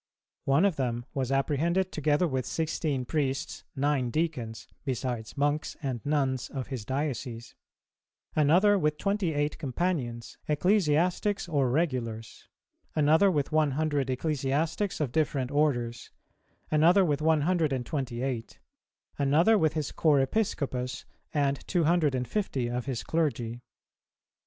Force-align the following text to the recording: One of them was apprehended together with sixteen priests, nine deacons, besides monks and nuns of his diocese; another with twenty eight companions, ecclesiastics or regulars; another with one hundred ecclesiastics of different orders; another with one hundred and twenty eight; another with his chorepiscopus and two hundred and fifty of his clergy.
One 0.45 0.65
of 0.65 0.77
them 0.77 1.05
was 1.13 1.31
apprehended 1.31 1.91
together 1.91 2.27
with 2.27 2.47
sixteen 2.47 3.05
priests, 3.05 3.65
nine 3.75 4.09
deacons, 4.09 4.67
besides 4.83 5.37
monks 5.37 5.77
and 5.83 6.03
nuns 6.03 6.49
of 6.49 6.69
his 6.69 6.85
diocese; 6.85 7.53
another 8.35 8.79
with 8.79 8.97
twenty 8.97 9.35
eight 9.35 9.59
companions, 9.59 10.39
ecclesiastics 10.47 11.47
or 11.47 11.69
regulars; 11.69 12.47
another 12.95 13.29
with 13.29 13.51
one 13.51 13.73
hundred 13.77 14.09
ecclesiastics 14.09 14.99
of 14.99 15.11
different 15.11 15.51
orders; 15.51 16.09
another 16.71 17.05
with 17.05 17.21
one 17.21 17.41
hundred 17.41 17.71
and 17.71 17.85
twenty 17.85 18.23
eight; 18.23 18.57
another 19.19 19.55
with 19.55 19.73
his 19.73 19.91
chorepiscopus 19.91 21.05
and 21.31 21.59
two 21.67 21.83
hundred 21.83 22.15
and 22.15 22.27
fifty 22.27 22.67
of 22.67 22.87
his 22.87 23.03
clergy. 23.03 23.61